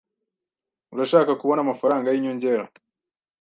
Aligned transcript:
Urashaka 0.93 1.31
kubona 1.41 1.59
amafaranga 1.65 2.07
yinyongera? 2.13 2.63